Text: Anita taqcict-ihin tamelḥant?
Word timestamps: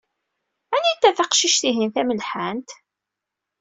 Anita 0.75 1.09
taqcict-ihin 1.17 1.89
tamelḥant? 1.95 2.69